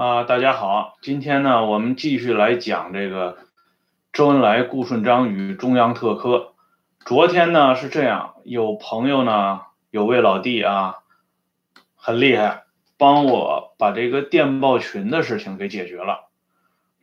[0.00, 3.36] 啊，大家好，今天呢，我们继续来讲这个
[4.14, 6.54] 周恩来、顾顺章与中央特科。
[7.04, 9.60] 昨天呢是这样，有朋友呢，
[9.90, 11.00] 有位老弟啊，
[11.96, 12.62] 很厉害，
[12.96, 16.30] 帮我把这个电报群的事情给解决了。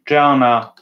[0.04, 0.74] 这样呢，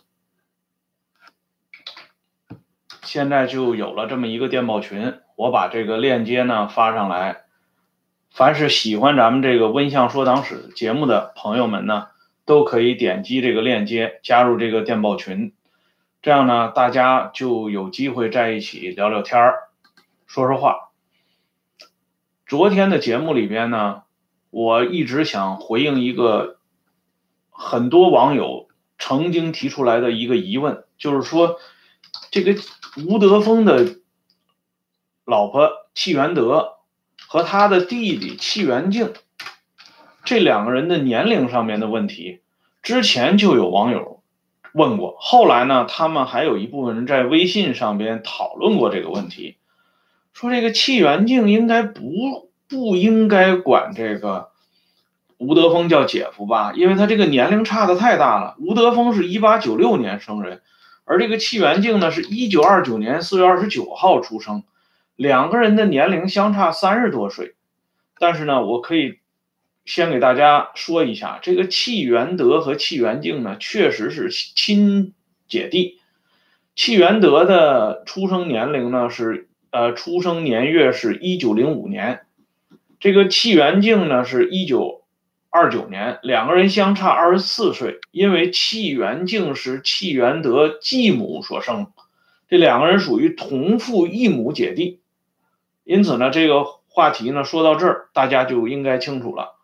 [3.04, 7.42] 现在就有了这么一个电报群，我把这个链接呢发上来。
[8.36, 12.08] 凡是喜欢咱们这个温相说党史节目的朋友们呢，
[12.44, 15.54] 都可以点击这个链接加入这个电报群，
[16.22, 19.70] 这样呢，大家就有机会在一起聊聊天儿，
[20.28, 20.90] 说说话。
[22.46, 24.04] 昨天的节目里边呢，
[24.50, 26.58] 我一直想回应一个
[27.52, 28.68] 很多网友
[29.00, 31.58] 曾经提出来的一个疑问，就是说，
[32.32, 32.62] 这个
[33.08, 33.96] 吴德峰的
[35.24, 36.75] 老婆戚元德。
[37.36, 39.12] 和他的弟弟戚元敬，
[40.24, 42.40] 这两个人的年龄上面的问题，
[42.82, 44.22] 之前就有网友
[44.72, 45.18] 问过。
[45.20, 49.58] 后来呢，他们还有一部分人在微信上边讨论过这个问题，
[50.32, 54.52] 说这个戚元敬应该不不应该管这个
[55.38, 56.72] 吴德峰叫姐夫吧？
[56.74, 58.56] 因为他这个年龄差的太大了。
[58.60, 60.62] 吴德峰是一八九六年生人，
[61.04, 64.64] 而这个戚元敬呢是一九二九年四月二十九号出生。
[65.16, 67.56] 两个人的年龄相差三十多岁，
[68.20, 69.20] 但是呢，我可以
[69.86, 75.14] 先给大家说一下，这个戚元德和戚元敬呢，确实是亲
[75.48, 76.00] 姐弟。
[76.76, 82.22] 戚元德的出生年龄呢是呃，出生年月是一九零五年，
[83.00, 85.04] 这个戚元敬呢是一九
[85.50, 91.88] 二九年，两个人相差二十四岁，因为戚元敬是戚元德继母所生，
[92.50, 95.00] 这两个人属于同父异母姐弟。
[95.86, 99.56] 因此呢，这个话题呢说到这儿，大家就应该清楚了。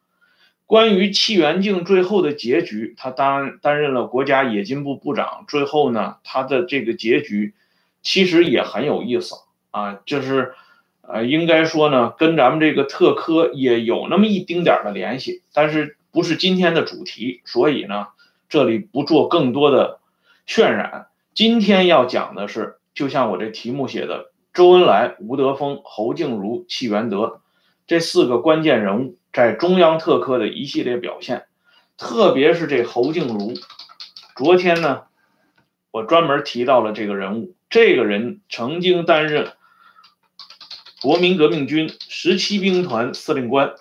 [0.68, 7.56] 关于戚元敬最后的结局，他当担任了国家冶金部部长，最后呢，他的这个结局
[8.04, 9.36] 其实也很有意思
[9.72, 10.54] 啊，就是
[11.02, 18.10] 呃，应该说呢，跟咱们这个特科也有那么一丁点的联系，但是不是今天的主题，所以呢，
[18.48, 20.00] 这里不做更多的
[20.48, 21.08] 渲染。
[21.34, 24.31] 今天要讲的是，就像我这题目写的。
[24.54, 27.42] 周恩来、吴德峰、侯静茹、戚元德
[27.88, 31.46] 这四个关键人物在中央特科的一系列表现，
[31.98, 33.54] 特别是这侯静茹。
[34.36, 35.04] 昨天呢，
[35.92, 37.56] 我专门提到了这个人物。
[37.70, 39.54] 这个人曾经担任
[41.02, 43.76] 国民革命军十七兵团司令官，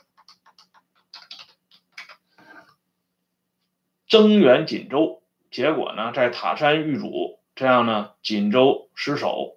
[4.08, 9.56] 增援锦州，结果呢，在塔山遇阻，这样呢，锦州失守。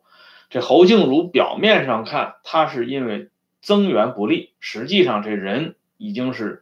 [0.54, 3.32] 这侯静茹表面上看，他是因为
[3.64, 6.62] 增援不利，实际上这人已经是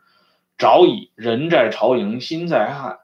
[0.57, 2.99] 早已人在朝营心在汉。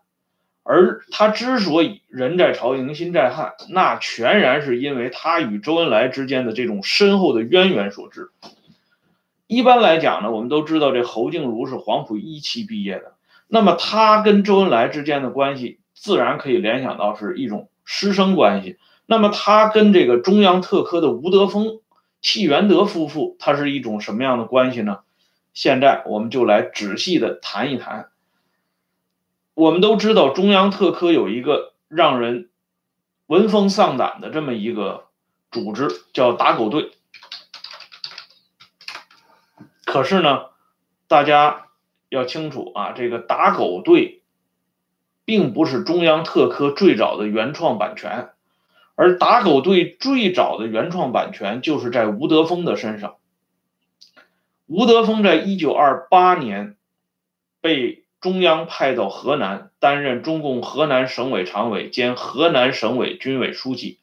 [0.63, 8.29] 而他之所以人在朝营心在汉，那全然是因为他与周恩来之间的这种深厚的渊源所致。
[9.45, 13.15] 一般来讲呢，我们都知道这侯静茹是黄埔一期毕业的，
[13.49, 18.77] 那么他跟周恩来之间的关系，自然可以联想到是一种师生关系。
[19.07, 21.79] 那么他跟这个中央特科的吴德峰、
[22.21, 24.99] 戚元德夫妇，他是一种什么样的关系呢？
[25.53, 28.11] 现在我们就来仔细的谈一谈。
[29.53, 32.49] 我们都知道中央特科有一个让人
[33.25, 35.05] 闻风丧胆的这么一个
[35.49, 36.91] 组织，叫打狗队。
[39.85, 40.47] 可是呢，
[41.07, 41.67] 大家
[42.09, 44.21] 要清楚啊，这个打狗队
[45.23, 48.31] 并不是中央特科最早的原创版权。
[48.97, 53.17] 而打狗队最早的原创版权就是在吴德峰的身上。
[54.65, 56.75] 吴德峰在一九二八年
[57.61, 63.99] 被中央派到河南，担任中共河南省委常委兼河南省委军委书记，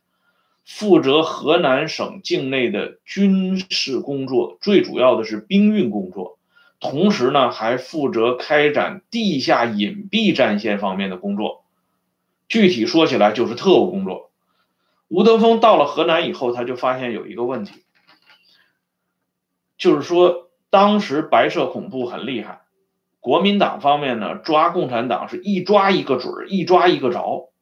[0.65, 6.39] 负责河南省境内的军事工作，最主要的是兵运工作，
[6.79, 11.65] 同时呢还负责开展地下隐蔽战线方面的工作。
[12.47, 14.31] 具体说起来就是特务工作。
[15.09, 17.85] 吴德峰到了河南以后，他就发现有一个问题，
[19.77, 22.63] 就是说当时白色恐怖很厉害，
[23.21, 27.53] 国民党方面呢抓共产党是一抓一个准儿，一抓一个着。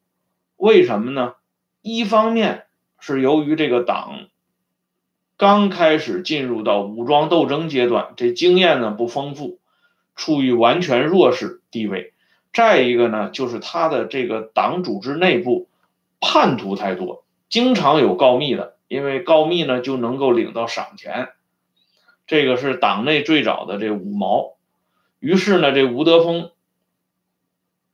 [0.55, 1.35] 为什么呢？
[1.81, 2.65] 一方面
[2.99, 4.27] 是由于这个党
[5.35, 9.59] 刚开始进入到武装斗争阶段，这经验呢不丰富，
[10.15, 12.13] 处于完全弱势地位；
[12.53, 15.67] 再一个呢，就是他的这个党组织内部
[16.21, 17.22] 叛徒太多。
[17.53, 21.29] 经常有告密的，因为告密呢就能够领到赏钱，
[22.25, 24.55] 这个是党内最早的这五毛。
[25.19, 26.49] 于是呢，这吴德峰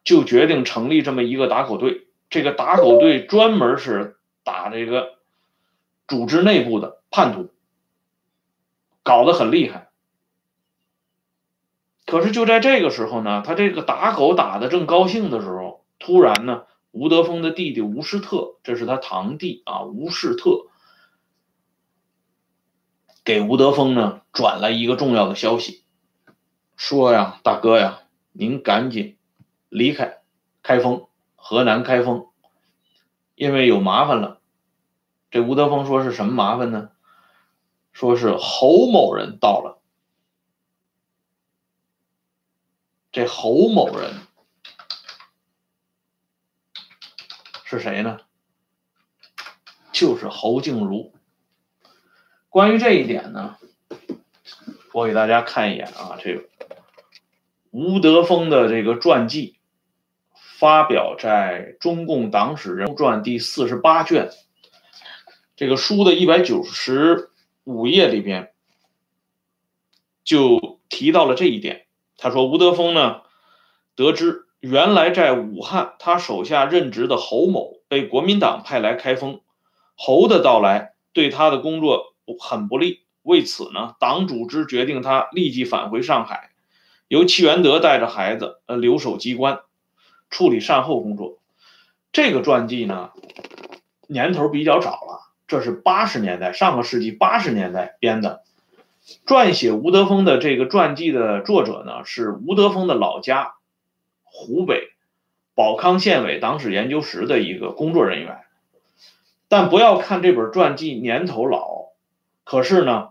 [0.06, 2.08] 就决定成立这么一个打狗队。
[2.30, 4.16] 这个打狗队专门是
[4.46, 5.16] 打这个
[6.08, 7.52] 组织内部的叛徒，
[9.04, 9.90] 搞得很厉害。
[12.06, 20.68] 可是就在这个时候呢，他这个打狗打的正高兴的时候，突然呢，吴德峰的弟弟吴世特，这是他堂弟啊，吴世特
[23.24, 25.84] 给吴德峰呢转了一个重要的消息，
[26.76, 28.02] 说呀，大哥呀，
[28.32, 29.18] 您赶紧
[29.70, 30.22] 离开
[30.64, 32.28] 开封，河南开封，
[33.36, 34.42] 因为有麻烦了。
[35.30, 36.90] 这吴德峰说是什么麻烦呢？
[37.92, 39.80] 说是侯某人到了。
[43.12, 44.14] 这侯某人
[47.70, 48.18] 是谁呢？
[49.92, 51.14] 就是侯静茹。
[52.50, 53.58] 关于这一点呢，
[54.92, 56.50] 我给大家看一眼啊，这个
[57.70, 59.60] 吴德峰的这个传记
[60.34, 64.32] 发表在《中共党史人物传》第四十八卷，
[65.56, 67.30] 这个书的一百九十
[67.66, 68.52] 五页里边
[70.24, 71.86] 就提到了这一点。
[72.18, 73.22] 他说：“吴德峰呢，
[73.94, 79.40] 得知原来在武汉他手下任职的侯某被国民党派来开封，
[79.96, 83.02] 侯的到来对他的工作很不利。
[83.22, 86.50] 为此呢，党组织决定他立即返回上海，
[87.08, 89.60] 由戚元德带着孩子呃留守机关，
[90.30, 91.38] 处理善后工作。
[92.12, 93.12] 这个传记呢，
[94.08, 98.44] 年头比较早了，这是八十年代，上个世纪八十年代编的。”
[99.26, 103.54] 撰写吴德峰的这个传记的作者呢，是吴德峰的老家
[104.40, 104.94] 湖北
[105.54, 108.40] 保康县委党史研究室的一个工作人员。
[109.50, 111.90] 但不要看这本传记年头老，
[112.46, 113.10] 可是呢，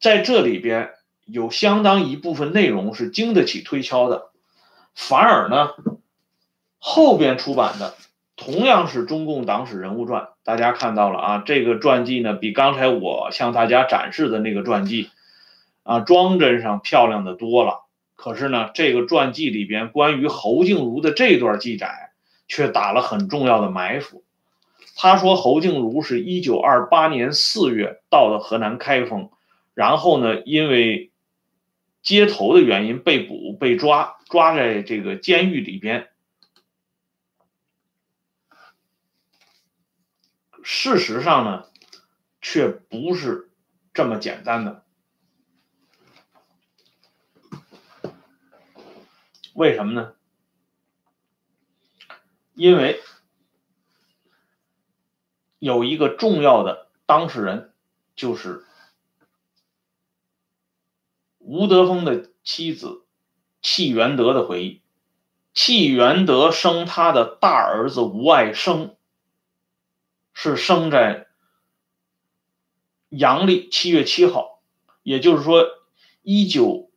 [0.00, 0.90] 在这里边
[1.24, 4.30] 有相当一部分内容是经得起推敲的。
[4.94, 5.70] 反而呢，
[6.78, 7.94] 后边出版的。
[8.36, 15.10] 同样是中共党史人物传，大家看到了啊，这个传记呢比刚才我向大家展示的那个传记，
[15.84, 17.84] 啊装帧上漂亮的多了。
[18.14, 22.12] 可是呢，这个传记里边关于侯静茹的这段记载，
[22.48, 24.24] 却打了很重要的埋伏。
[24.96, 29.30] 他说侯静茹是一九二八年四月到的河南开封，
[29.74, 31.10] 然后呢，因为
[32.00, 36.08] 街头的原因被捕被抓，抓在这个监狱里边。
[40.62, 41.64] 事实上呢，
[42.40, 43.50] 却不是
[43.92, 44.83] 这么简单的。
[49.54, 50.14] 为什么呢？
[52.54, 53.00] 因为
[55.58, 57.72] 有一个重要的当事人，
[58.14, 58.66] 就是
[61.38, 63.04] 吴德峰的妻子
[63.62, 64.82] 戚元德的回忆。
[65.54, 68.94] 戚元德生他的大儿子吴爱生。
[70.36, 71.28] 是生在
[73.08, 74.60] 阳历七月七号，
[75.04, 75.64] 也就是说，
[76.22, 76.90] 一九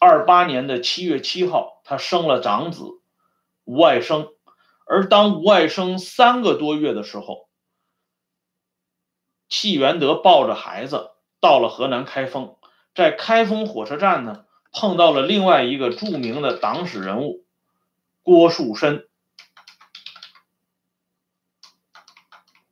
[0.00, 2.84] 二八年的七月七号，他生了长子
[3.64, 4.28] 吴爱生。
[4.86, 7.48] 而当吴爱生三个多月的时候，
[9.48, 12.56] 戚元德抱着孩子到了河南开封，
[12.94, 17.44] 在开封火车站呢，碰到了另外一个著名的党史人物
[18.22, 19.06] 郭树深。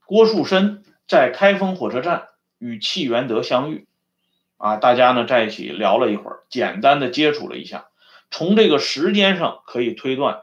[0.06, 3.87] 郭树深在开封火车站与戚元德相遇，
[4.58, 7.88] 啊，大家呢在一起聊了一会儿，简单的接触了一下。
[8.30, 10.42] 从这个时间上可以推断，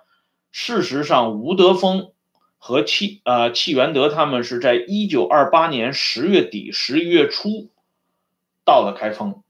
[0.51, 2.11] 事实上吴德峰
[2.57, 7.69] 和戚呃戚元德他们是在一九二八年十月底十一月初
[8.65, 9.43] 到了开封。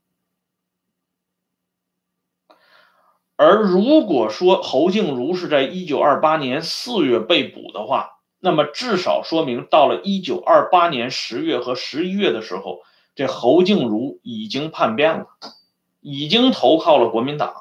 [3.36, 12.80] 而如果说侯静茹是在一九二八年四月被捕的话，那么至少说明，到了一九二八年十月和十一月的时候，
[13.16, 15.26] 这侯静茹已经叛变了，
[16.00, 17.54] 已经投靠了国民党。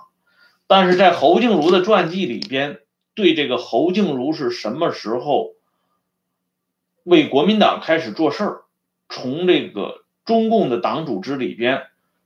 [0.68, 2.82] 但是在侯静茹的传记里边，
[3.14, 5.54] 对这个侯静茹是什么时候
[7.04, 8.62] 为国民党开始做事儿，
[9.10, 11.84] 从这个中共的党组织里边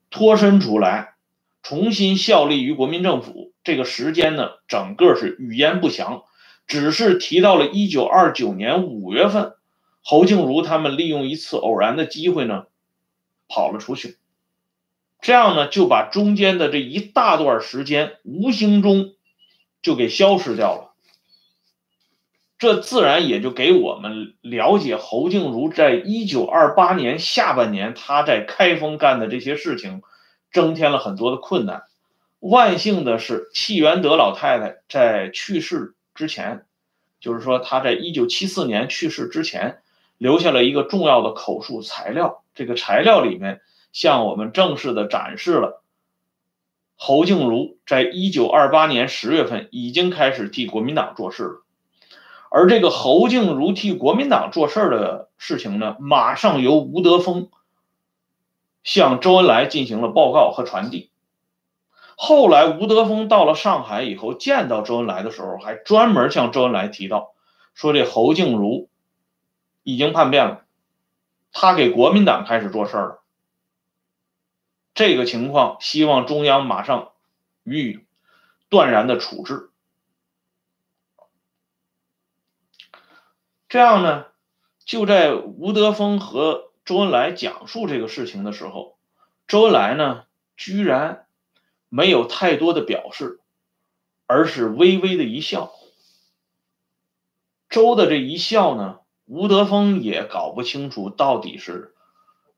[0.09, 1.13] 脱身出来，
[1.61, 6.23] 重新效力于国民政府，这个时间呢，整个是语焉不详。
[6.65, 9.53] 只是提到了一九二九年五月份，
[10.01, 12.65] 侯静茹他们利用一次偶然的机会呢，
[13.49, 14.17] 跑了出去，
[15.19, 19.15] 这样呢就把中间的这一大段时间无形中
[19.81, 20.93] 就给消失掉了。
[22.57, 30.01] 这自然也就给我们了解侯静茹在一九二八年下半年他在开封干的这些事情，
[30.51, 31.83] 增添了很多的困难。
[32.39, 36.65] 万幸的是，戚元德老太太在去世之前，
[37.19, 39.81] 就是说她在一九七四年去世之前，
[40.17, 42.43] 留下了一个重要的口述材料。
[42.59, 43.61] 这个材料里面
[43.93, 45.81] 向我们正式的展示了
[46.97, 51.63] 侯静茹在一九二八年十月份已经开始替国民党做事了。
[52.49, 57.49] 而这个侯静茹替国民党做事的事情呢，马上由吴德峰
[58.83, 61.11] 向周恩来进行了报告和传递。
[62.17, 67.29] 后来吴德峰到了上海以后，见到周恩来的时候，还专门向周恩来提到，
[67.73, 68.89] 说这侯静茹
[69.83, 70.65] 已经叛变了，
[71.51, 73.23] 他给国民党开始做事了。
[74.93, 77.11] 这个情况，希望中央马上
[77.63, 78.05] 予以
[78.69, 79.69] 断然的处置。
[83.67, 84.25] 这样呢，
[84.83, 88.97] 就在吴德峰和周恩来讲述这个事情的时候，
[89.47, 90.25] 周恩来呢
[90.57, 91.27] 居然
[91.87, 93.39] 没有太多的表示，
[94.25, 95.71] 而是微微的一笑。
[97.69, 101.93] 周的这一笑呢，吴德峰也搞不清楚到底是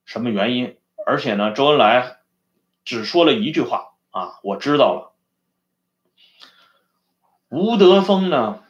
[0.06, 2.20] 什么原因，而且呢，周恩来
[2.86, 5.12] 只说了一句话：“啊，我知道了。”
[7.52, 8.64] 吴德峰呢？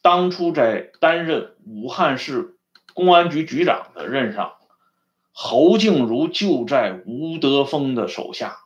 [0.00, 2.56] 当初在担任武汉市
[2.92, 4.54] 公安局局长的任上，
[5.32, 8.60] 侯静茹就在吴德峰的手下。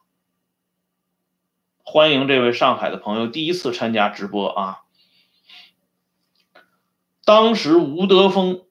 [1.83, 4.83] 欢迎这位上海的朋友第一次参加直播啊！
[7.29, 8.63] 当时吴德峰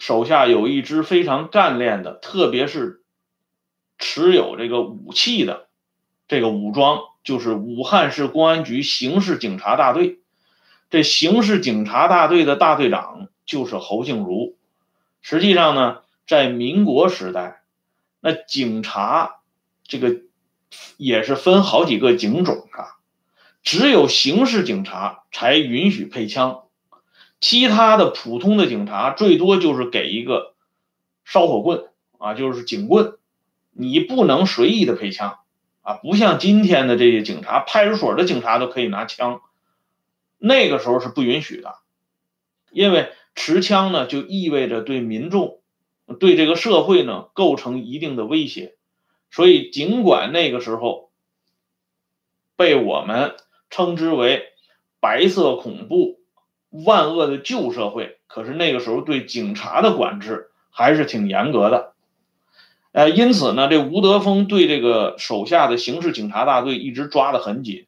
[0.00, 3.04] 手下有一支非常干练的，特别是
[3.98, 5.68] 持有这个武器的
[6.26, 10.18] 这个武装，就是武汉市公安局刑事警察大队。
[10.90, 14.56] 这刑事警察大队的大队长就是侯静茹。
[15.22, 17.62] 实际上呢，在民国时代，
[18.18, 19.36] 那警察
[19.84, 20.22] 这个
[20.96, 22.98] 也是分好几个警种啊，
[23.62, 26.64] 只有刑事警察才允许配枪，
[27.40, 30.54] 其他的普通的警察最多就是给一个
[31.24, 33.14] 烧火棍啊，就是警棍，
[33.72, 35.38] 你不能随意的配枪
[35.80, 39.40] 啊，不像今天的这些警察，派出所的警察都可以拿枪。
[40.36, 41.76] 那个时候是不允许的，
[42.70, 45.60] 因为持枪呢就意味着对民众、
[46.18, 48.76] 对这个社会呢构成一定的威胁，
[49.30, 51.10] 所以尽管那个时候
[52.56, 53.36] 被我们
[53.70, 54.44] 称之为
[55.00, 56.19] “白色恐怖”、
[56.70, 61.92] “万恶的旧社会”，可是那个时候对警察的管制还是挺严格的。
[62.92, 67.86] 呃，因此呢，这吴德峰对这个手下的刑事警察大队一直抓得很紧。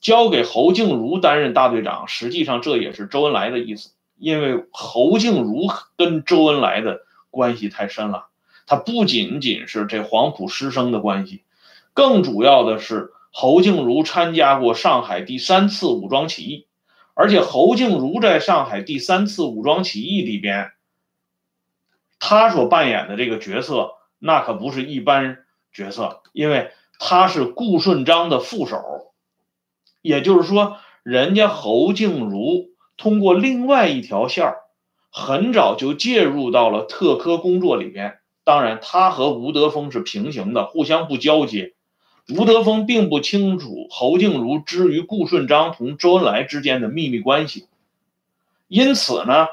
[0.00, 8.26] 交给侯静茹担任大队长，实际上这也是周恩来的意思，因为侯静茹跟周恩来的关系太深了，
[8.66, 11.44] 他不仅仅是这黄埔师生的关系，
[11.94, 16.66] 更主要的是侯静茹参加过上海第三次武装起义，
[17.14, 20.72] 而且侯静茹在上海第三次武装起义里边，
[22.18, 25.38] 他所扮演的这个角色那可不是一般
[25.72, 29.12] 角色，因为他是顾顺章的副手。
[30.00, 34.56] 也就是说，人家侯静茹通过另外一条线儿，
[35.10, 38.18] 很早就介入到了特科工作里边。
[38.42, 41.74] 当然，他和吴德峰是平行的，互相不交接。
[42.28, 47.66] 吴德峰并不清楚侯静茹之于顾顺章同周恩来之间的秘密关系，
[48.68, 49.48] 因此呢，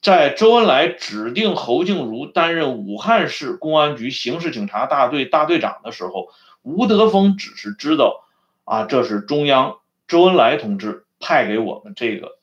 [0.00, 6.28] 在周恩来指定侯静茹担任武汉市公安局刑事警察大队大队长的时候，
[6.62, 8.24] 吴德峰只是知道，
[8.64, 9.76] 啊，这是中央。
[10.08, 12.38] 周恩来同志派给我们这个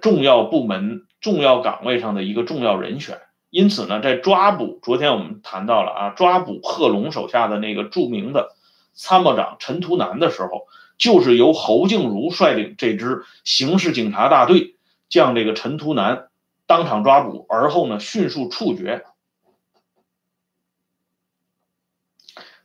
[0.00, 3.20] 重要部门、重要岗位上的一个重要人选，
[3.50, 8.54] 因此呢，在抓捕昨天我们谈到了啊，抓捕贺龙手下的那个著名的
[8.94, 10.66] 参谋长陈图南的时候，
[10.96, 14.76] 就是由侯静茹率领这支刑事警察大队
[15.08, 16.28] 将这个陈图南
[16.66, 19.04] 当场抓捕，而后呢迅速处决。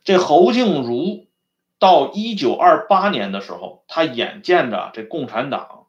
[0.04, 1.26] 这侯静茹。
[1.78, 5.88] 到一九二八年的时候，他眼见着这共产党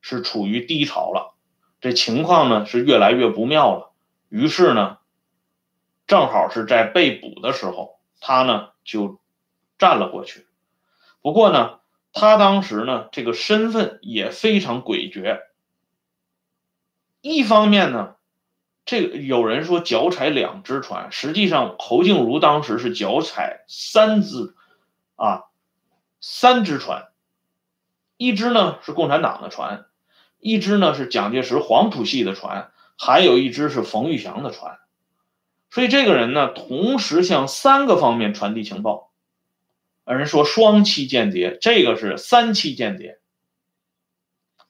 [0.00, 1.34] 是处于低潮了，
[1.80, 3.90] 这情况呢是越来越不妙了。
[4.34, 4.98] 于是呢，
[6.08, 9.20] 正好是在被捕的时候，他呢就
[9.78, 10.48] 站了过去。
[11.22, 11.78] 不过呢，
[12.12, 15.38] 他当时呢这个身份也非常诡谲。
[17.20, 18.16] 一方面呢，
[18.84, 24.56] 这个有人说脚踩两只船，实际上侯静茹当时是脚踩三只。
[25.14, 25.44] 啊，
[26.20, 27.06] 三只船，
[28.16, 29.86] 一只呢是共产党的船，
[30.40, 34.78] 一只呢是蒋介石黄埔系的船，还有一只是冯玉祥的船。
[35.70, 39.10] 所以这个人呢，同时向三个方面传递情报。
[40.06, 43.18] 有人说双期间谍，这个是三期间谍。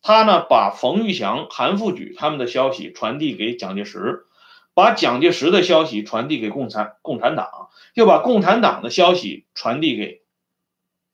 [0.00, 4.26] 他呢，把冯玉祥、韩复榘他们的消息传递给蒋介石，
[4.74, 10.22] 把蒋介石的消息传递给共产共产党，又把共产党的消息传递给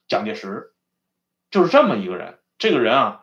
[0.07, 0.73] 蒋介石，
[1.51, 2.39] 就是这么一个人。
[2.59, 3.20] 这个人啊，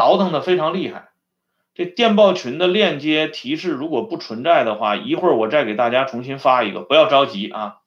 [0.00, 1.10] 倒腾的非常厉害。
[1.74, 7.82] 这电报群的链接提示如果不存在的话，一会儿我再给大家重新发一个，不要着急啊。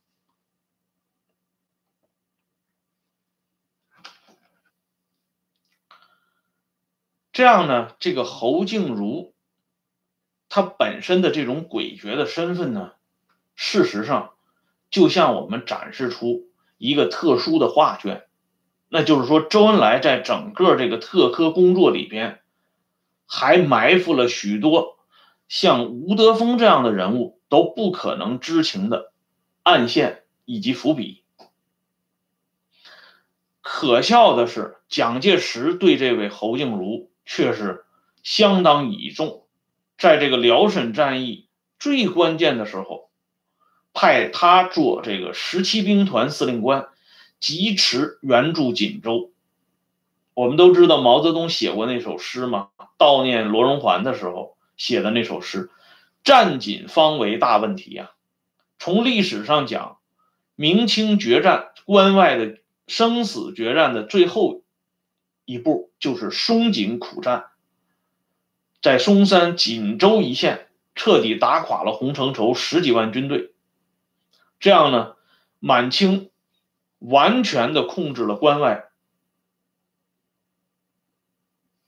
[7.32, 9.34] 这样呢，这个侯静茹，
[10.50, 12.91] 她本身的这种诡谲的身份呢，
[13.55, 14.36] 事实上
[14.91, 16.43] 就向我们展示出
[16.77, 18.27] 一个特殊的画卷，
[18.96, 22.42] 那就是说，周恩来在整个这个特科工作里边，
[23.26, 25.00] 还埋伏了许多
[25.48, 29.12] 像吴德峰这样的人物都不可能知情的
[29.64, 31.24] 暗线以及伏笔。
[33.62, 37.10] 可笑的是，蒋介石对这位侯静茹。
[37.26, 37.86] 却是
[38.22, 39.46] 相当倚重，
[39.98, 41.48] 在这个辽沈战役
[41.80, 43.10] 最关键的时候，
[43.94, 46.90] 派他做这个十七兵团司令官，
[47.44, 49.34] 疾驰援助锦州。
[50.34, 55.70] 我们都知道毛泽东写过那首诗嘛，悼念罗荣桓的时候写的那首诗
[56.24, 58.12] ：“战锦方为大问题呀。”
[58.80, 59.98] 从历史上讲，
[60.56, 64.62] 明清决战关外的生死决战的最后。
[65.46, 67.48] 一步就是松锦苦战，
[68.82, 73.52] 在松山、锦州一线彻底打垮了洪承畴十几万军队，
[74.62, 75.16] 这样呢，
[75.60, 76.30] 满清
[77.03, 78.86] 完全的控制了关外，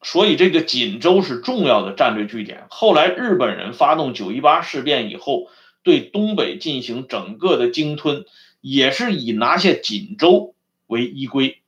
[0.01, 2.67] 所以这个锦州是重要的战略据点。
[2.69, 5.47] 后来日本人发动九一八事变以后，
[5.83, 8.25] 对东北进行整个的鲸吞，
[8.59, 10.53] 也是以拿下锦州
[10.85, 11.61] 为依归。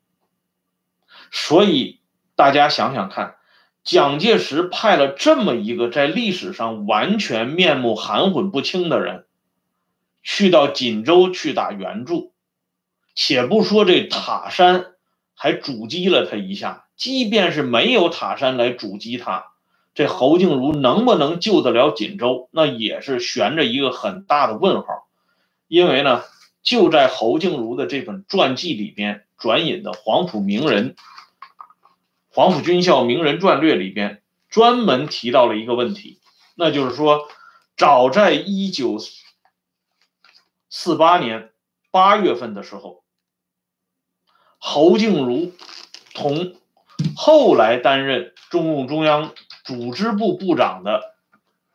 [1.31, 2.01] 所以
[2.35, 3.37] 大家想想看，
[3.83, 9.25] 蒋介石派了这么一个在历史上完全面目含混不清的人，
[10.21, 12.33] 去到锦州去打援助，
[13.19, 14.93] 且不说这塔山
[15.33, 19.53] 还阻击了他一下，即便是没有塔山来阻击他，
[19.95, 25.07] 这侯静茹能不能救得了锦州，那也是悬着一个很大的问号。
[25.67, 26.23] 因为呢，
[26.61, 30.93] 就在侯静茹的这本传记里边转引的黄埔名人。
[32.29, 36.19] 《黄埔军校名人传略》里边专门提到了一个问题，
[36.53, 37.27] 那就是说，
[37.75, 38.99] 早在一九
[40.69, 41.49] 四八年
[41.89, 43.03] 八月份的时候，
[44.69, 45.53] 侯静茹
[46.13, 46.55] 同
[47.15, 49.31] 后来担任中共中央
[49.63, 51.15] 组织部部长的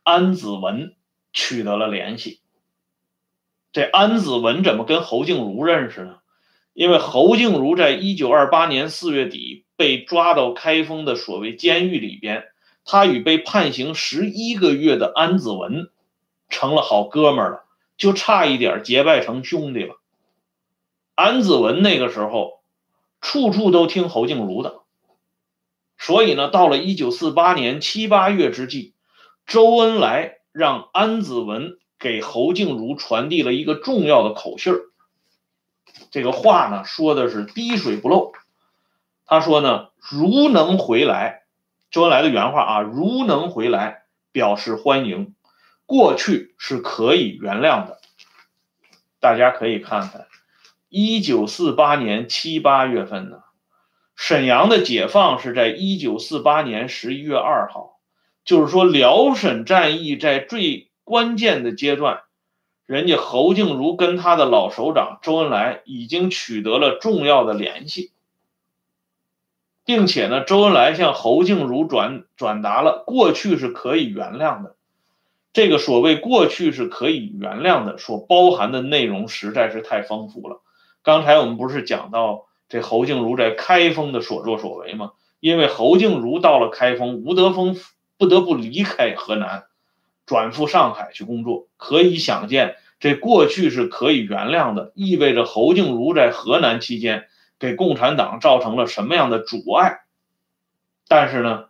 [0.02, 0.94] 安子文
[1.32, 2.40] 取得了联系。
[3.72, 6.18] 这安子文怎么跟侯静茹认识呢？
[6.74, 9.64] 因为侯静茹在一九二八年四月底。
[9.74, 12.44] 被抓到开封的所谓监狱里边，
[12.84, 15.90] 他与被判刑十一个月的安子文
[16.48, 17.64] 成了好哥们了，
[17.96, 19.96] 就差一点结拜成兄弟了。
[21.16, 22.60] 安子文那个时候
[23.22, 24.80] 处处都听侯静茹的，
[25.96, 28.94] 所以呢，到了一九四八年七八月之际，
[29.46, 34.80] 周恩来让安子文给侯静茹传递了一个重要的口信儿。
[36.10, 38.32] 这个话呢，说的是滴水不漏。
[39.24, 41.44] 他说呢，如能回来，
[41.90, 45.34] 周恩来的原话啊，如能回来，表示欢迎。
[45.86, 48.00] 过去是可以原谅的。
[49.20, 50.26] 大家可以看看，
[50.94, 53.38] 一九四八年七八月份呢，
[54.14, 57.98] 沈阳的解放是在一九四八年十一月二号，
[58.44, 62.24] 就是说辽沈战役在最关键的阶段，
[62.84, 68.12] 人家侯静茹跟他的老首长周恩来已经取得了重要的联系。
[69.86, 74.76] 并且呢，周恩来向侯静茹转转达了过去是可以原谅的。
[75.54, 80.60] 这个所谓过去是可以原谅的，所包含的内容实在是太丰富了。
[81.02, 85.12] 刚才我们不是讲到这侯静茹在开封的所作所为吗？
[85.40, 87.76] 因为侯静茹到了开封，吴德峰
[88.16, 89.64] 不得不离开河南，
[90.26, 91.66] 转赴上海去工作。
[91.76, 97.26] 可以想见，这过去是可以原谅的，意味着侯静茹在河南期间。
[97.58, 100.00] 给共产党造成了什么样的阻碍？
[101.06, 101.66] 但是呢，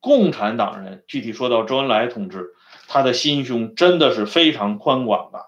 [0.00, 2.54] 共产党人具体说到周恩来同志，
[2.86, 5.44] 他的心胸真的是非常宽广的，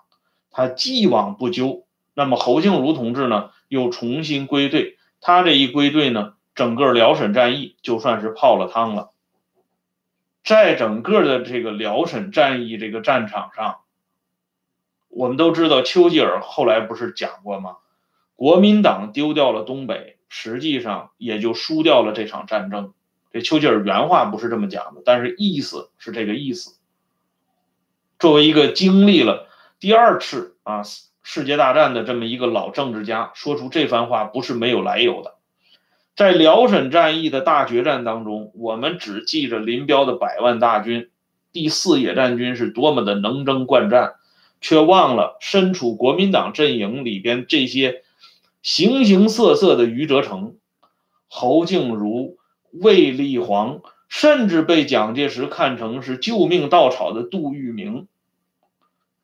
[0.51, 1.87] 他既往不咎。
[2.21, 9.13] 那么侯静茹同志呢，又重新归队，他这一归队呢，整个辽沈战役就算是泡了汤了。
[10.45, 13.79] 在整个的这个辽沈战役这个战场上，
[15.09, 17.79] 我们都知道丘吉尔后来不是讲过吗？
[18.37, 22.93] 国民党丢掉了东北，实际上也就输掉了这场战争。
[23.33, 26.77] 这丘吉尔原话不是这么讲的，但是意思是这个意思。
[28.19, 30.83] 作为一个经历了第二次啊
[31.23, 35.37] 世界大战的这么一个老政治家，说出这番话不是没有来由的。
[36.17, 41.11] 在辽沈战役的大决战当中，我们只记着林彪的百万大军，
[41.53, 44.15] 第四野战军是多么的能征惯战，
[44.61, 48.03] 却忘了身处国民党阵营里边这些
[48.63, 50.57] 形形色色的余则成、
[51.29, 52.39] 侯静茹。
[52.73, 58.07] 卫立煌，甚至被蒋介石看成是救命稻草的杜聿明。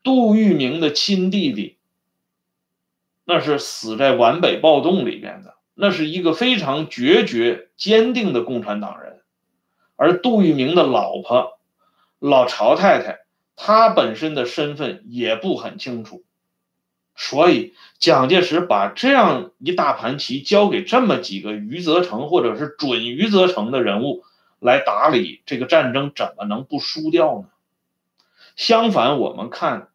[0.03, 1.76] 杜聿明的亲弟弟，
[3.29, 9.19] 那是死在皖北暴动里边的，那是一个非常决绝、坚定的共产党人。
[9.97, 11.59] 而杜聿明的老婆
[12.19, 13.25] 老曹太太，
[13.57, 16.23] 她本身的身份也不很清楚。
[17.17, 24.23] 所以，蒋介石把这样一大盘棋交给这么几个余则成或者是准余则成的人物
[24.59, 27.49] 来打理这个战争，怎么能不输掉呢？
[28.55, 29.89] 相反，我们看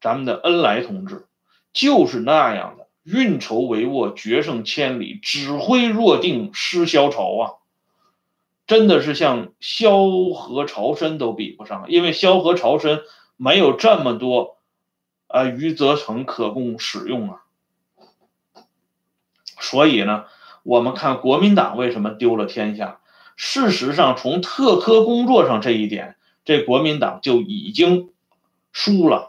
[0.00, 1.26] 咱们的恩来同志，
[1.72, 7.42] 就是那样的运筹帷幄、决胜千里、指挥若定、失萧朝啊，
[8.66, 13.00] 真的是像萧何、曹参都比不上，因为萧何、曹参
[13.36, 14.56] 没有这么多。
[15.30, 17.42] 啊，余则成可供使用啊，
[19.60, 20.24] 所以呢，
[20.62, 23.00] 我们看国民党为什么丢了天下？
[23.36, 28.10] 事实上，从特科工作上这一点，这国民党就已经
[28.72, 29.27] 输了。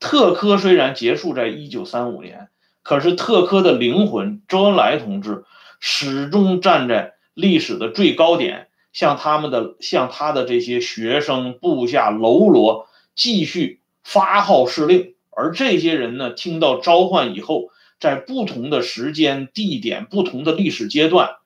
[0.00, 2.48] 特科虽然结束在一九三五年，
[2.82, 5.44] 可是特科的灵魂周恩来同志
[5.80, 13.80] 始终站在历史的最高点，向他们的向他的这些学生部下喽啰继续。
[14.04, 17.68] 发号施令，而这些人呢，听到召唤以后，
[18.00, 21.36] 在不同的时间、地点、不同的历史阶段，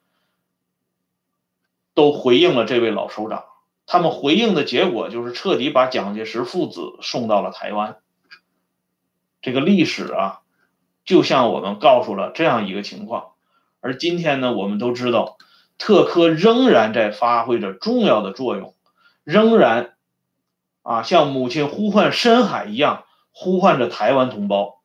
[1.92, 3.46] 都回应了这位老首长。
[3.84, 7.96] 他们回应的结果就是彻底把蒋介石父子送到了台湾。
[9.42, 10.40] 这个历史啊，
[11.05, 13.33] 就像我们告诉了这样一个情况。
[13.81, 15.37] 而今天呢，我们都知道，
[15.76, 18.74] 特科仍然在发挥着重要的作用，
[19.24, 19.94] 仍然。
[20.85, 24.81] 啊，像母亲呼唤深海一样呼唤着台湾同胞。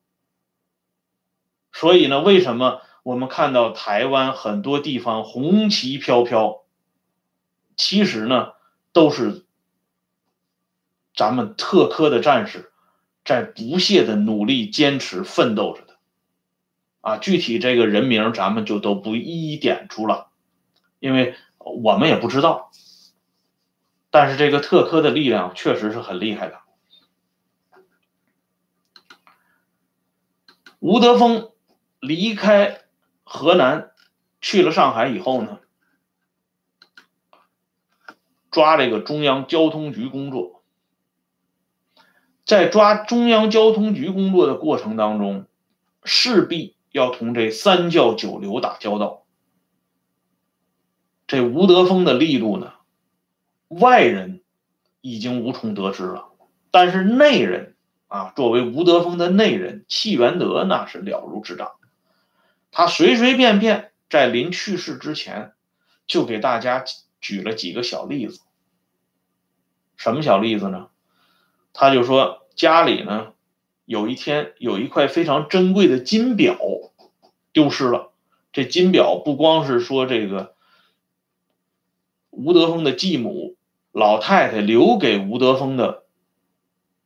[1.72, 6.62] 所以呢，为什么我们看到台湾很多地方红旗飘飘？
[7.76, 8.52] 其实呢，
[8.92, 9.44] 都是
[11.16, 12.70] 咱们特科的战士
[13.28, 15.98] 在不懈的努力、坚持、奋斗着的。
[17.02, 20.30] 啊，具体这个人名咱们就都不一一点出了，
[20.98, 22.70] 因为我们也不知道。
[24.08, 26.58] 但是这个特科的力量确实是很厉害的。
[30.78, 31.50] 吴德峰
[32.00, 32.80] 离开
[33.24, 33.90] 河南
[34.40, 35.60] 去了上海以后呢，
[38.50, 40.57] 抓这个中央交通局工作，
[42.48, 45.44] 在抓中央交通局工作的过程当中，
[46.02, 49.26] 势必要同这三教九流打交道。
[51.26, 52.72] 这吴德峰的力度呢？
[53.68, 54.40] 外人
[55.02, 56.30] 已经无从得知了，
[56.70, 61.72] 但是内人啊，作为吴德峰的内人，戚元德那是了如指掌。
[62.70, 65.52] 他随随便便在临去世之前，
[66.06, 66.82] 就给大家
[67.20, 68.40] 举了几个小例子。
[69.98, 70.88] 什么小例子呢？
[71.74, 73.32] 他就说家里呢，
[73.86, 76.58] 有一天有一块非常珍贵的金表
[77.54, 78.12] 丢失了。
[78.52, 80.54] 这金表不光是说这个
[82.28, 83.54] 吴德峰的继母。
[83.90, 86.04] 老太太留给吴德峰的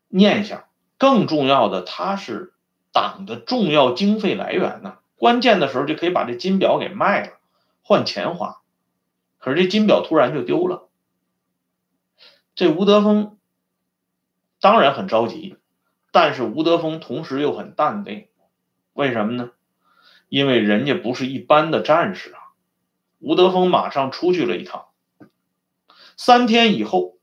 [0.09, 0.65] 念想，
[0.99, 2.53] 更重要的，它是
[2.93, 4.99] 党的重要经费来源呢。
[5.17, 7.39] 关键的时候就可以把这金表给卖了，
[7.83, 8.61] 换钱花。
[9.39, 10.89] 可是这金表突然就丢了，
[12.55, 13.39] 这吴德峰
[14.63, 15.57] 当然很着急，
[16.13, 18.29] 但是吴德峰同时又很淡定。
[18.93, 19.51] 为什么呢？
[20.29, 22.39] 因为人家不是一般的战士啊。
[23.19, 24.87] 吴德峰马上出去了一趟。
[26.17, 27.19] 三天以后，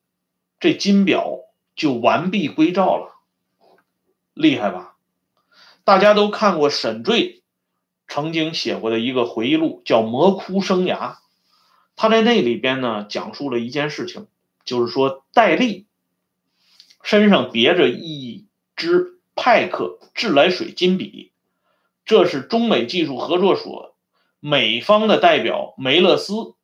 [0.60, 1.40] 这金表
[1.78, 3.16] 就完璧归赵了，
[4.34, 4.98] 厉害吧？
[5.86, 7.42] 大家都看过沈醉
[8.10, 10.98] 曾经写过的一个回忆录，叫《魔窟生涯》。
[11.96, 14.28] 他在那里边呢，讲述了一件事情，
[14.66, 15.88] 就是说戴笠
[17.04, 21.32] 身上别着一支派克自来水金笔，
[22.06, 23.96] 这是中美技术合作所
[24.40, 26.56] 美方的代表梅勒斯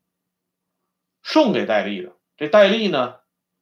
[1.23, 2.11] 送给戴笠的。
[2.37, 3.15] 这戴笠呢，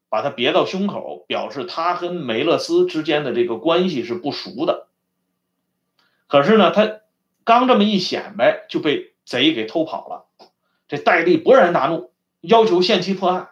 [0.09, 4.87] 把他别到胸口，表示他跟梅勒斯之间的这个关系是不熟的。
[6.27, 7.01] 可是呢，他
[7.43, 10.25] 刚这么一显摆，就被贼给偷跑了。
[10.87, 13.49] 这戴笠勃然大怒，要求限期破案。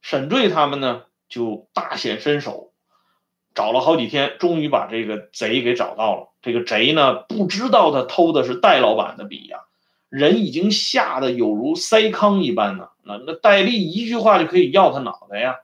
[0.00, 2.72] 沈坠他们呢，就大显身手，
[3.54, 6.28] 找了好几天，终于把这个贼给找到了。
[6.42, 9.60] 这个贼呢，不知道他偷的是戴老板的笔呀，
[10.10, 12.90] 人已经吓得有如塞糠一般呢。
[13.02, 15.60] 那那戴笠一句话就可以要他脑袋呀，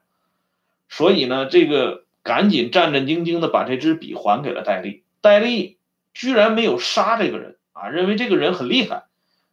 [0.89, 5.05] 所以呢，这个赶紧战战兢兢的把这支笔还给了戴笠。
[5.21, 5.77] 戴笠
[6.15, 9.03] 居然没有杀这个人啊，认为这个人很厉害，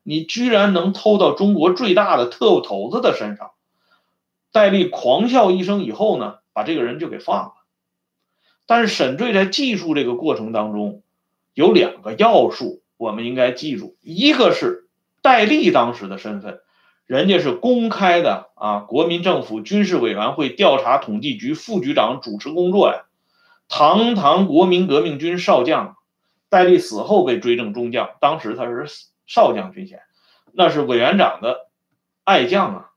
[0.01, 3.51] 你居然能偷到中国最大的特务头子的身上。
[4.55, 7.53] 戴笠狂笑一声以后呢，把这个人就给放了。
[8.65, 11.03] 但是沈醉在记述这个过程当中，
[11.53, 14.87] 有两个要素我们应该记住，一个是
[15.21, 16.61] 戴笠当时的身份，
[17.05, 23.03] 人家是公开的啊，国民政府军事委员会调查统计局副局长主持工作呀，
[23.67, 25.97] 堂堂国民革命军少将，
[26.47, 28.85] 戴笠死后被追赠中将，当时他是
[29.27, 29.99] 少将军衔，
[30.53, 31.67] 那是委员长的
[32.23, 32.91] 爱将啊。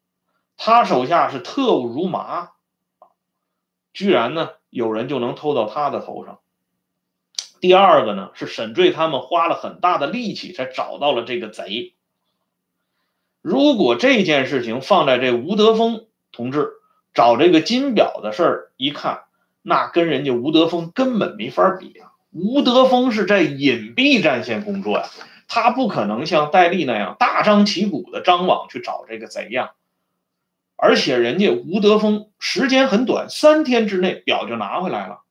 [0.58, 2.50] 他手下是特务如麻，
[3.94, 6.40] 居然呢有人就能偷到他的头上。
[7.60, 11.94] 第二个呢是沈坠他们花了很大的力气才找到了这个贼。
[13.40, 16.72] 如果这件事情放在这吴德峰同志
[17.14, 19.22] 找这个金表的事儿一看，
[19.62, 22.12] 那跟人家吴德峰根本没法比啊！
[22.32, 25.08] 吴德峰是在隐蔽战线工作呀，
[25.46, 29.70] 他不可能像戴笠那样大张旗鼓的张网去找这个贼呀。
[30.80, 35.22] 而且人家吴德峰时间很短，三天之内表就拿回来了，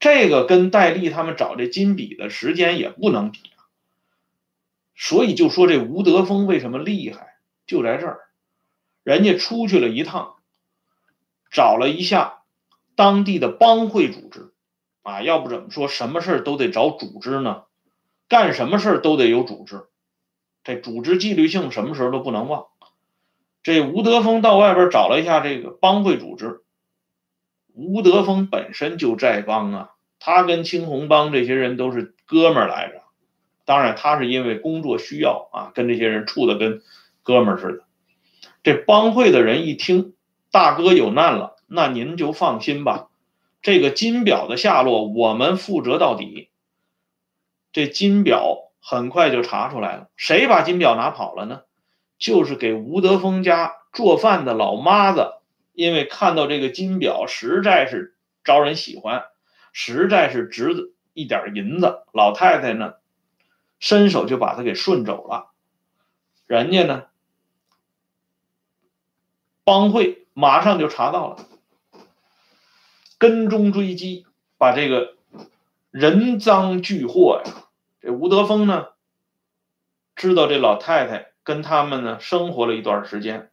[0.00, 3.70] 这个跟戴笠他们找这金笔的时间也不能比啊。
[4.96, 7.36] 所以就说这吴德峰为什么厉害，
[7.68, 8.18] 就在这儿，
[9.04, 10.34] 人家出去了一趟，
[11.52, 12.42] 找了一下
[12.96, 14.52] 当地的帮会组织，
[15.02, 17.62] 啊，要不怎么说什么事都得找组织呢？
[18.26, 19.86] 干什么事都得有组织，
[20.64, 22.66] 这组织纪律性什么时候都不能忘。
[23.62, 26.62] 这吴德峰到外边找了一下这个帮会组织。
[27.74, 33.02] 吴德峰本身就在帮啊，他跟青红帮这些人都是哥们来着。
[33.64, 36.80] 当然，他是因为工作需要啊，跟这些人处的跟
[37.22, 37.84] 哥们似的。
[38.62, 40.14] 这帮会的人一听
[40.50, 43.10] 大哥有难了，那您就放心吧，
[43.60, 46.48] 这个金表的下落我们负责到底。
[47.70, 51.60] 这金表很快就查出来了，谁把金表拿跑了呢？
[52.18, 55.34] 就是给吴德峰家做饭的老妈子，
[55.72, 59.26] 因为看到这个金表实在是招人喜欢，
[59.72, 62.94] 实在是值一点银子，老太太呢
[63.78, 65.50] 伸手就把他给顺走了。
[66.46, 67.04] 人家呢
[69.62, 71.46] 帮会马上就查到了，
[73.18, 74.26] 跟踪追击，
[74.56, 75.14] 把这个
[75.90, 77.52] 人赃俱获呀。
[78.00, 78.88] 这吴德峰呢
[80.16, 81.32] 知道这老太太。
[81.48, 83.50] 跟他们呢生活了一段时间，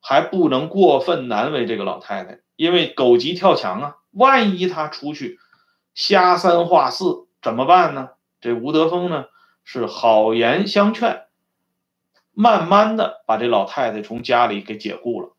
[0.00, 3.96] 还不能过分难为这个老太太，因为狗急跳墙啊！
[4.10, 5.38] 万一她出去
[5.94, 8.08] 瞎三话四怎么办呢？
[8.40, 9.26] 这吴德峰呢
[9.62, 11.26] 是好言相劝，
[12.32, 15.36] 慢慢的把这老太太从家里给解雇了，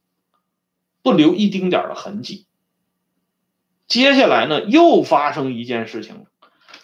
[1.04, 2.48] 不留一丁点的痕迹。
[3.86, 6.26] 接下来呢又发生一件事情，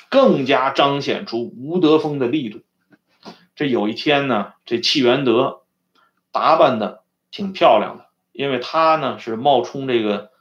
[0.10, 2.60] 更加彰显出吴德峰的力度。
[3.62, 5.62] 这有一天呢，这戚元德
[6.32, 10.32] 打扮的挺漂亮的，因为他呢是冒充这个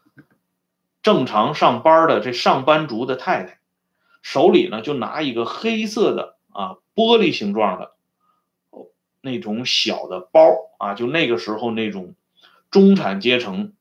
[1.03, 3.59] 正常上班的这上班族的太太，
[4.23, 7.93] 手里呢就拿一个黑色的啊玻璃形状的
[9.21, 10.41] 那种小的包
[10.79, 12.15] 啊，就那个时候那种
[12.71, 13.75] 中产阶层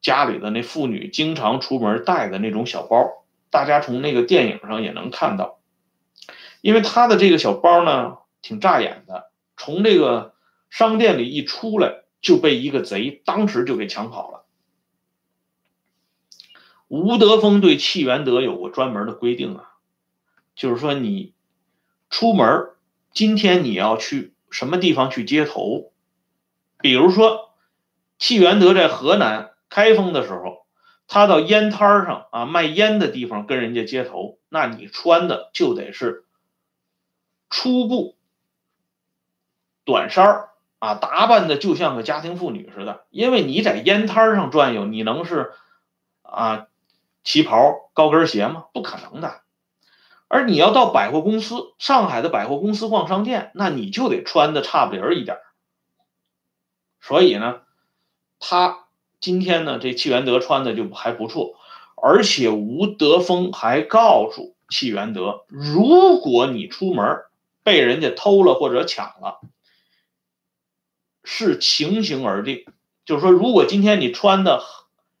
[0.00, 5.57] 家里的那妇女经常出门带的那种小包，大家从那个电影上也能看到。
[6.60, 10.34] 因为他的这个小包呢，挺扎眼的，从这个
[10.70, 14.44] 商店里一出来，就被一个贼当时就给抢跑了。
[16.88, 19.74] 吴德峰对戚元德有过专门的规定啊，
[20.54, 21.34] 就是说你
[22.10, 22.70] 出门，
[23.12, 25.92] 今天你要去什么地方去接头，
[26.80, 27.50] 比如说
[28.18, 30.66] 戚元德在河南开封的时候，
[31.06, 36.24] 他到烟摊上啊卖烟的地方跟人家接头，那你穿的就得是。
[37.50, 38.16] 初步
[39.84, 43.06] 短衫儿啊，打扮的就像个家庭妇女似的。
[43.10, 45.52] 因为你在烟摊上转悠，你能是
[46.22, 46.66] 啊
[47.24, 48.66] 旗袍高跟鞋吗？
[48.72, 49.40] 不可能的。
[50.28, 55.38] 而你要到百货公司，上海的百货公司逛商店，那你就得穿的差不离儿一点。
[57.00, 57.62] 所以呢，
[58.38, 58.84] 他
[59.20, 61.54] 今天呢，这戚元德穿的就还不错，
[61.96, 67.22] 而且吴德峰还告诉戚元德，如果你出门
[67.68, 69.40] 被人家偷了或者抢了，
[71.22, 72.64] 是情形而定。
[73.04, 74.62] 就是说，如果今天你穿的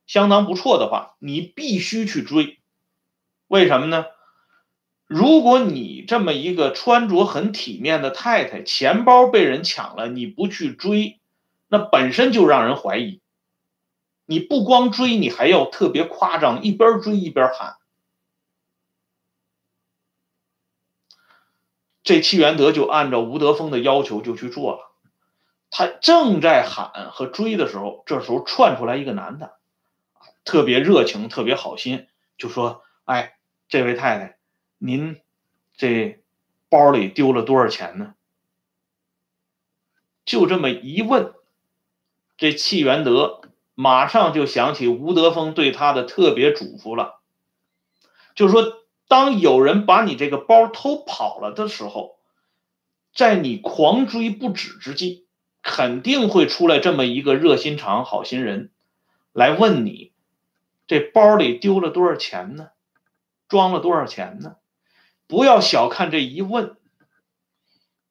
[0.06, 2.58] 相当不错的话，你必须去追。
[3.48, 4.06] 为什么呢？
[5.06, 11.20] 如果你这么一个穿着很体面的太太，钱包被人抢了，你不去追，
[11.68, 13.20] 那本身就让人怀疑。
[14.24, 17.76] 你不光追，你还要特别夸张，一边追一边喊。
[22.08, 24.90] 这戚元德就按照吴德峰的要求就去做了。
[25.68, 29.58] 他正在喊和追的时候，这时候窜出来一个男的，
[30.42, 32.06] 特别热情，特别好心，
[32.38, 33.36] 就说：“哎，
[33.68, 34.38] 这位太太，
[34.78, 35.20] 您
[35.76, 36.22] 这
[36.70, 38.14] 包里丢了多少钱呢？”
[40.24, 41.34] 就这么一问，
[42.38, 43.42] 这戚元德
[43.74, 47.20] 马上就想起吴德峰对他的特别嘱咐了，
[48.34, 48.77] 就说，
[49.08, 52.18] 当有人把你这个包偷跑了的时候，
[53.12, 55.26] 在你狂追不止之际。
[55.60, 58.70] 肯定会出来这么一个热心肠、好心人，
[59.32, 60.12] 来问你，
[60.86, 62.70] 这包里丢了多少钱呢？
[63.48, 64.56] 装了多少钱呢？
[65.26, 66.76] 不要小看这一问，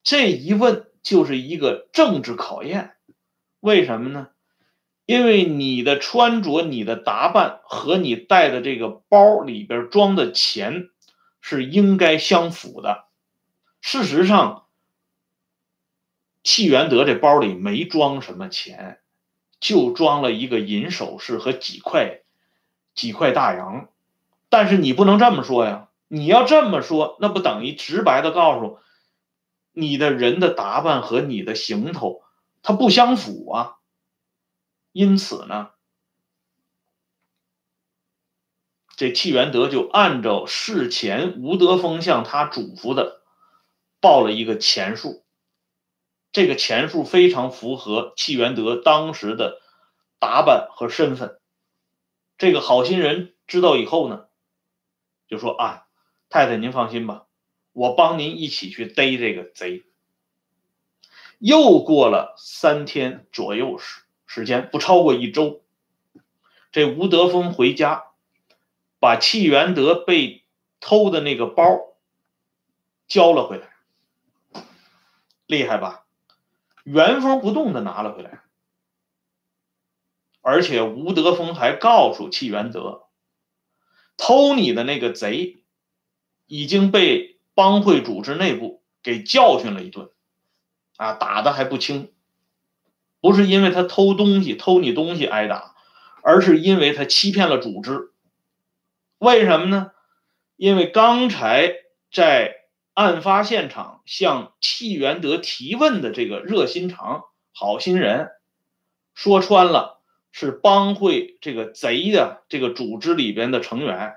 [0.03, 2.97] 这一问就是一个政治考验。
[3.59, 4.27] 为什么呢？
[5.07, 10.89] 因为你的穿着、你的打扮和你带的这个包里边装的钱
[11.41, 13.05] 是应该相符的。
[13.81, 14.65] 事实上。
[16.43, 19.01] 戚元德这包里没装什么钱，
[19.59, 22.21] 就装了一个银首饰和几块
[22.95, 23.89] 几块大洋。
[24.47, 25.89] 但是你不能这么说呀！
[26.07, 28.79] 你要这么说，那不等于直白的告诉
[29.73, 32.21] 你的人的打扮和你的行头
[32.63, 33.76] 它不相符啊。
[34.97, 35.69] 因此呢，
[38.95, 43.21] 这戚元德就按照事前吴德峰向他嘱咐的
[43.99, 45.23] 报了一个钱数。
[46.31, 49.61] 这个钱数非常符合戚元德当时的
[50.17, 51.39] 打扮和身份。
[52.39, 54.25] 这个好心人知道以后呢，
[55.27, 55.85] 就说：“啊，
[56.27, 57.27] 太太您放心吧，
[57.71, 59.83] 我帮您一起去逮这个贼。”
[61.37, 65.63] 又过了三天左右时时间，不超过一周，
[66.71, 68.11] 这吴德峰回家，
[68.99, 70.45] 把戚元德被
[70.79, 71.95] 偷的那个包
[73.07, 74.63] 交了回来，
[75.47, 76.05] 厉害吧？
[76.83, 78.41] 原封不动的拿了回来，
[80.41, 83.07] 而且吴德峰还告诉戚元德，
[84.17, 85.57] 偷你的那个贼
[86.45, 90.11] 已经被帮会组织内部给教训了一顿，
[90.95, 92.13] 啊，打的还不轻，
[93.27, 95.75] 不是因为他偷东西偷你东西挨打，
[96.23, 98.11] 而是因为他欺骗了组织。
[99.17, 99.91] 为什么呢？
[100.55, 101.73] 因为刚才
[102.11, 102.55] 在。
[102.97, 108.29] 案发现场向戚元德提问的这个热心肠、好心人，
[109.13, 114.15] 说穿了是帮会这个贼的这个组织里边的成员。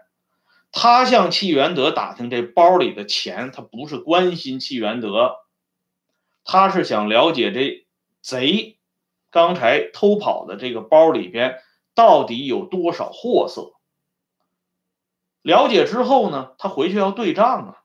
[0.73, 5.33] 他向戚元德打听这包里的钱，他不是关心戚元德，
[6.42, 7.87] 他是想了解这
[8.23, 8.79] 贼
[9.31, 11.59] 刚才偷跑的这个包里边
[11.95, 13.73] 到底有多少货色。
[15.43, 17.77] 了解之后呢，他回去要对账啊。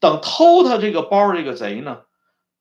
[0.00, 2.02] 等偷他这个包这个贼呢，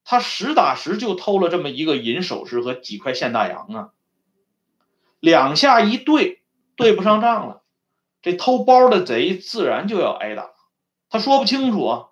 [0.04, 3.90] 他实打实就偷了这么一个银首饰和几块现大洋啊，
[5.20, 6.44] 两下一对
[6.76, 7.64] 对不上账了，
[8.22, 10.52] 这偷包的贼自然就要挨打。
[11.10, 12.06] 他说不清楚啊，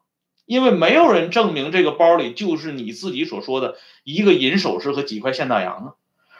[0.50, 5.94] 因为没有人证明这个包里就是你自己所说的一个银首饰和几块现大洋啊，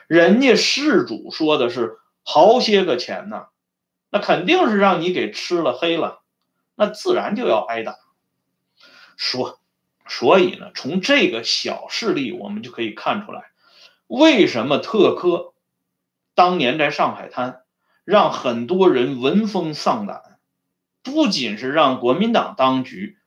[0.08, 3.50] 人家事主说的是好些个钱呢，
[4.10, 6.24] 那肯定是让你给吃了黑了，
[6.74, 7.98] 那自然就要挨打。
[9.16, 9.60] 说，
[10.08, 13.52] 所以呢，从这个小事例，我们就可以看出来，
[14.08, 15.54] 为什么特科
[16.34, 17.62] 当年在上海滩
[18.06, 20.40] 让很多人闻风丧胆，
[21.04, 23.19] 不仅是让国民党当局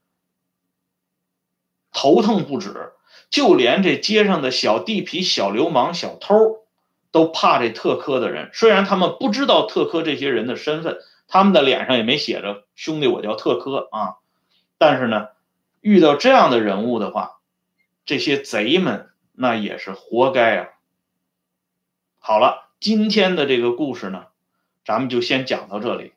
[1.93, 2.93] 头疼不止，
[3.30, 6.64] 就连这街上的小地痞、小流氓、小偷
[7.11, 8.51] 都怕这特科的人。
[8.53, 14.16] 虽然他们不知道特科这些人的身份，他们的脸上也没写着“兄弟，我叫特科”啊，
[14.78, 15.28] 但是呢。
[15.84, 17.40] 遇到这样的人物的话，
[18.07, 20.68] 这些贼们那也是活该啊！
[22.20, 24.26] 好了，今天的这个故事呢，
[24.84, 26.12] 咱们就先讲到这里。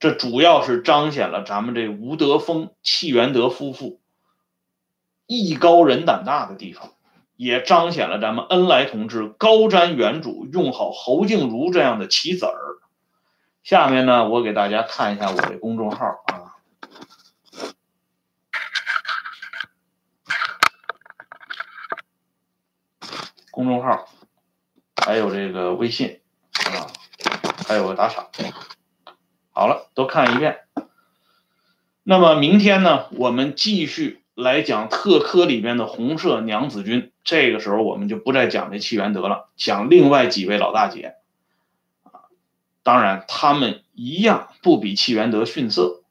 [0.00, 4.00] 这主要是彰显了咱们这吴德峰、戚元德夫妇
[5.28, 6.94] 艺高人胆大的地方。
[7.36, 12.82] 也彰显了咱们恩来同志高瞻远瞩、用好侯静茹这样的棋子儿。
[13.62, 16.58] 下面呢，我给大家看一下我的公众号啊，
[23.52, 24.08] 公众号
[24.96, 26.20] 还有这个微信
[26.74, 26.90] 啊，
[27.68, 28.26] 还有个打赏。
[29.52, 30.58] 好了，都看一遍。
[32.02, 34.24] 那么明天呢，我们继续。
[34.38, 41.16] 来讲特科里面的红色娘子军，这个时候我们就不再讲这戚元德了，讲另外几位老大姐，
[42.84, 46.04] 当然他们一样不比戚元德逊色。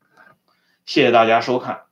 [0.86, 1.84] 谢谢大家收看，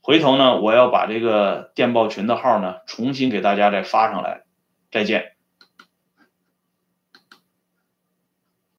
[0.00, 4.42] 回头呢，我要把这个电报群的号呢重新给大家再发上来，
[4.90, 5.33] 再见。